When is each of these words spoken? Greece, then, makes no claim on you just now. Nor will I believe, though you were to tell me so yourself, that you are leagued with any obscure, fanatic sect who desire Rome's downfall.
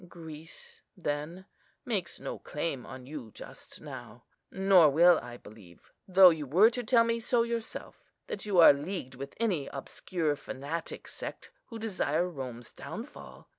Greece, 0.07 0.81
then, 0.97 1.45
makes 1.85 2.19
no 2.19 2.39
claim 2.39 2.87
on 2.87 3.05
you 3.05 3.29
just 3.35 3.81
now. 3.81 4.23
Nor 4.49 4.89
will 4.89 5.19
I 5.19 5.37
believe, 5.37 5.91
though 6.07 6.31
you 6.31 6.47
were 6.47 6.71
to 6.71 6.83
tell 6.83 7.03
me 7.03 7.19
so 7.19 7.43
yourself, 7.43 8.03
that 8.25 8.43
you 8.43 8.57
are 8.57 8.73
leagued 8.73 9.13
with 9.13 9.35
any 9.39 9.67
obscure, 9.67 10.35
fanatic 10.35 11.07
sect 11.07 11.51
who 11.65 11.77
desire 11.77 12.27
Rome's 12.27 12.73
downfall. 12.73 13.47